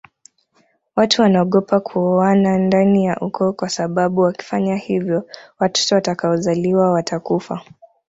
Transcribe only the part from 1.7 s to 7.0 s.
kuoana ndani ya ukoo kwasababu wakifanya hivyo watoto watakaozaliwa